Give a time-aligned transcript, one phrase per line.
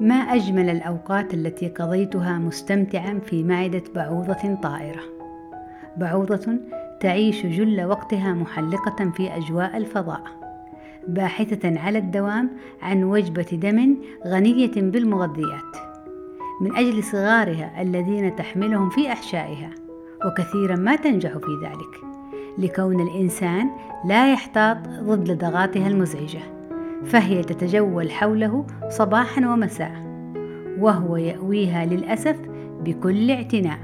[0.00, 5.00] ما أجمل الأوقات التي قضيتها مستمتعا في معدة بعوضة طائرة.
[5.96, 6.58] بعوضة
[7.00, 10.22] تعيش جل وقتها محلقة في أجواء الفضاء
[11.08, 12.50] باحثة على الدوام
[12.82, 13.96] عن وجبة دم
[14.26, 15.76] غنية بالمغذيات
[16.60, 19.70] من أجل صغارها الذين تحملهم في أحشائها
[20.26, 22.16] وكثيرا ما تنجح في ذلك
[22.58, 23.70] لكون الإنسان
[24.04, 26.55] لا يحتاط ضد لدغاتها المزعجة.
[27.04, 30.06] فهي تتجول حوله صباحا ومساء
[30.78, 32.36] وهو يأويها للأسف
[32.84, 33.78] بكل اعتناء.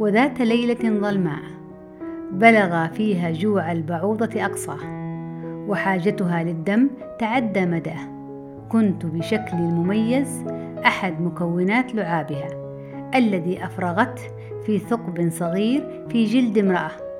[0.00, 1.42] وذات ليلة ظلماء
[2.32, 4.78] بلغ فيها جوع البعوضة أقصاه
[5.68, 8.12] وحاجتها للدم تعدى مداه.
[8.68, 10.44] كنت بشكل مميز
[10.86, 12.48] أحد مكونات لعابها
[13.14, 14.22] الذي أفرغته
[14.66, 17.11] في ثقب صغير في جلد امرأة.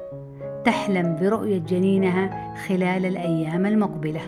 [0.64, 4.20] تحلم برؤية جنينها خلال الأيام المقبلة.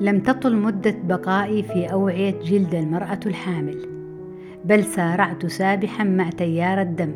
[0.00, 3.78] لم تطل مدة بقائي في أوعية جلد المرأة الحامل
[4.64, 7.12] بل سارعت سابحا مع تيار الدم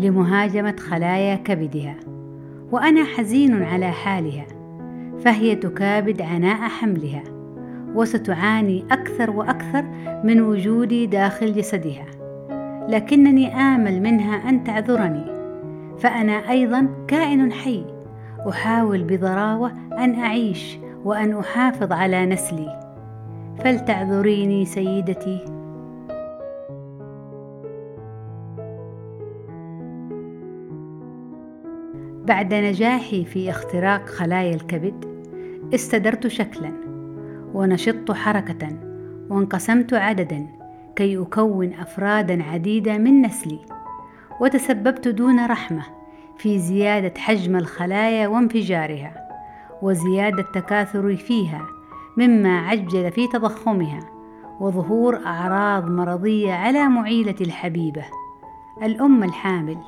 [0.00, 1.96] لمهاجمة خلايا كبدها
[2.72, 4.46] وأنا حزين على حالها
[5.18, 7.22] فهي تكابد عناء حملها
[7.94, 9.84] وستعاني أكثر وأكثر
[10.24, 12.17] من وجودي داخل جسدها.
[12.88, 15.24] لكنني آمل منها أن تعذرني.
[15.98, 17.84] فأنا أيضا كائن حي.
[18.48, 22.80] أحاول بضراوة أن أعيش وأن أحافظ على نسلي.
[23.58, 25.44] فلتعذريني سيدتي.
[32.26, 35.04] بعد نجاحي في اختراق خلايا الكبد
[35.74, 36.72] استدرت شكلا
[37.54, 38.68] ونشطت حركة
[39.30, 40.57] وانقسمت عددا.
[40.98, 43.58] كي أكون أفرادا عديده من نسلي
[44.40, 45.82] وتسببت دون رحمة
[46.36, 49.28] في زيادة حجم الخلايا وانفجارها
[49.82, 51.66] وزيادة تكاثري فيها
[52.16, 54.00] مما عجل في تضخمها
[54.60, 58.04] وظهور أعراض مرضية على معيلتي الحبيبة.
[58.82, 59.78] الأم الحامل.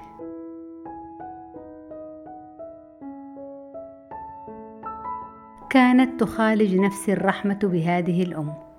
[5.71, 8.70] كانت تخالج نفسي الرحمة بهذه الأم.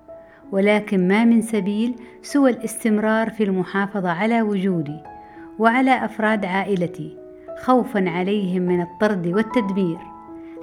[0.52, 4.98] ولكن ما من سبيل سوى الاستمرار في المحافظة على وجودي
[5.58, 7.16] وعلى أفراد عائلتي
[7.62, 9.98] خوفا عليهم من الطرد والتدمير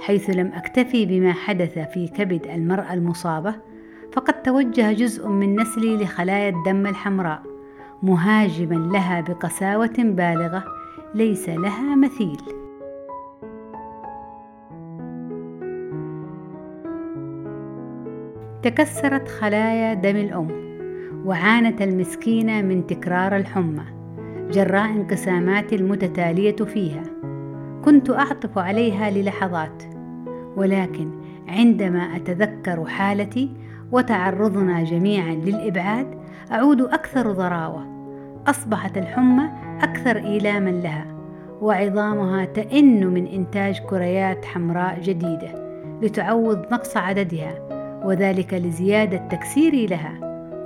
[0.00, 3.54] حيث لم أكتفي بما حدث في كبد المرأة المصابة
[4.12, 7.42] فقد توجه جزء من نسلي لخلايا الدم الحمراء
[8.02, 10.64] مهاجما لها بقساوة بالغة
[11.14, 12.40] ليس لها مثيل.
[18.62, 20.48] تكسرت خلايا دم الأم
[21.24, 23.84] وعانت المسكينة من تكرار الحمى
[24.50, 27.02] جراء انقسامات المتتالية فيها.
[27.84, 29.82] كنت أعطف عليها للحظات
[30.56, 31.10] ولكن
[31.48, 33.50] عندما أتذكر حالتي
[33.92, 36.06] وتعرضنا جميعا للإبعاد
[36.52, 37.86] أعود أكثر ضراوة.
[38.46, 39.50] أصبحت الحمى
[39.82, 41.06] أكثر إيلاما لها
[41.60, 45.70] وعظامها تئن من إنتاج كريات حمراء جديدة
[46.02, 47.79] لتعوض نقص عددها.
[48.10, 50.20] وذلك لزيادة تكسيري لها.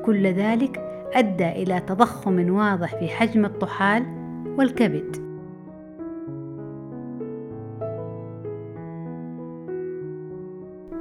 [0.06, 0.80] كل ذلك
[1.14, 4.02] أدى إلى تضخم واضح في حجم الطحال
[4.58, 5.16] والكبد.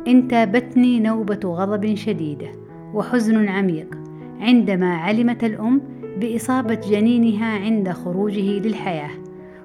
[0.08, 2.52] انتابتني نوبة غضب شديدة
[2.94, 3.98] وحزن عميق
[4.40, 5.82] عندما علمت الأم
[6.18, 9.12] بإصابة جنينها عند خروجه للحياة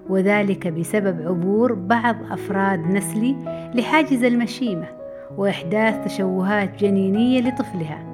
[0.08, 3.36] وذلك بسبب عبور بعض أفراد نسلي
[3.74, 4.97] لحاجز المشيمة
[5.36, 8.08] وإحداث تشوهات جنينية لطفلها.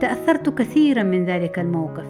[0.00, 2.06] تأثرت كثيرا من ذلك الموقف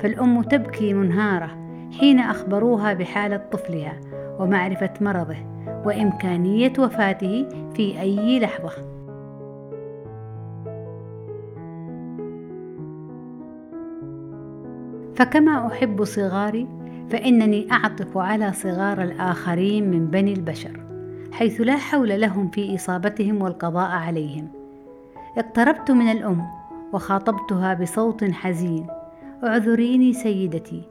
[0.00, 1.50] فالأم تبكي منهارة
[1.98, 4.00] حين أخبروها بحالة طفلها
[4.38, 5.36] ومعرفة مرضه
[5.84, 8.70] وإمكانية وفاته في أي لحظة.
[15.14, 16.68] فكما أحب صغاري
[17.10, 20.85] فإنني أعطف على صغار الآخرين من بني البشر.
[21.36, 24.48] حيث لا حول لهم في إصابتهم والقضاء عليهم.
[25.38, 26.46] اقتربت من الأم
[26.92, 28.86] وخاطبتها بصوت حزين.
[29.44, 30.82] اعذريني سيدتي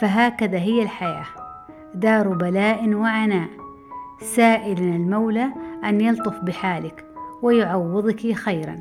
[0.00, 1.26] فهكذا هي الحياة.
[1.94, 3.48] دار بلاء وعناء.
[4.20, 5.48] سائلنا المولى
[5.84, 7.04] أن يلطف بحالك
[7.42, 8.76] ويعوضك خيرا.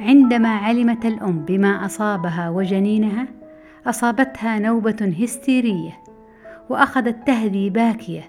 [0.00, 3.37] عندما علمت الأم بما أصابها وجنينها
[3.86, 5.92] أصابتها نوبة هستيرية
[6.68, 8.22] وأخذت تهذي باكية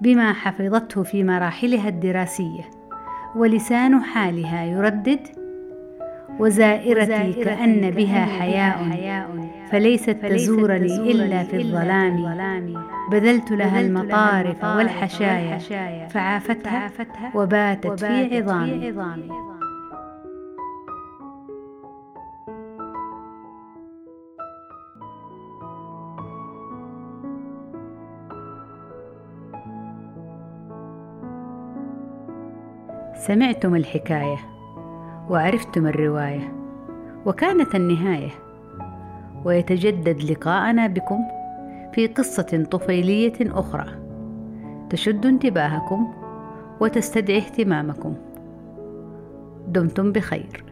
[0.00, 2.70] بما حفظته في مراحلها الدراسية
[3.36, 5.20] ولسان حالها يردد
[6.38, 8.78] وزائرتي كأن بها حياء
[9.70, 12.16] فليست تزورني إلا في الظلام.
[13.10, 15.58] بذلت لها المطارف والحشايا
[16.08, 16.90] فعافتها
[17.34, 18.92] وباتت في عظامي.
[33.16, 34.36] سمعتم الحكاية
[35.30, 36.52] وعرفتم الرواية
[37.26, 38.30] وكانت النهاية.
[39.44, 41.18] ويتجدد لقاءنا بكم
[41.92, 43.86] في قصة طفيلية أخرى
[44.90, 46.12] تشد انتباهكم
[46.80, 48.14] وتستدعي اهتمامكم.
[49.68, 50.64] دمتم بخير.